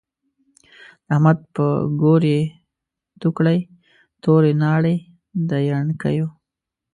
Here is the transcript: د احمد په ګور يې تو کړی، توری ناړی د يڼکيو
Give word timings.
د 1.05 1.07
احمد 1.13 1.37
په 1.55 1.65
ګور 2.01 2.21
يې 2.33 2.41
تو 3.19 3.27
کړی، 3.37 3.59
توری 4.23 4.53
ناړی 4.63 4.97
د 5.49 5.51
يڼکيو 5.69 6.27